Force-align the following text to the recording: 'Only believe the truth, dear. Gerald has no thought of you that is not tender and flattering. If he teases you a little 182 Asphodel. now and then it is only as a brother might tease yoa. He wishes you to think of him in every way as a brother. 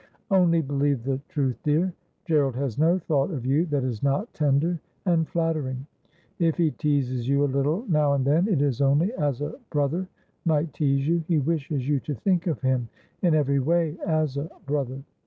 'Only 0.31 0.63
believe 0.63 1.03
the 1.03 1.21
truth, 1.29 1.59
dear. 1.61 1.93
Gerald 2.25 2.55
has 2.55 2.79
no 2.79 2.97
thought 2.97 3.29
of 3.29 3.45
you 3.45 3.67
that 3.67 3.83
is 3.83 4.01
not 4.01 4.33
tender 4.33 4.81
and 5.05 5.27
flattering. 5.27 5.85
If 6.39 6.57
he 6.57 6.71
teases 6.71 7.29
you 7.29 7.43
a 7.43 7.45
little 7.45 7.81
182 7.81 7.85
Asphodel. 7.85 8.01
now 8.01 8.13
and 8.15 8.25
then 8.25 8.51
it 8.51 8.61
is 8.65 8.81
only 8.81 9.13
as 9.13 9.41
a 9.43 9.53
brother 9.69 10.07
might 10.43 10.73
tease 10.73 11.07
yoa. 11.07 11.23
He 11.27 11.37
wishes 11.37 11.87
you 11.87 11.99
to 11.99 12.15
think 12.15 12.47
of 12.47 12.59
him 12.61 12.89
in 13.21 13.35
every 13.35 13.59
way 13.59 13.95
as 14.07 14.37
a 14.37 14.49
brother. 14.65 15.03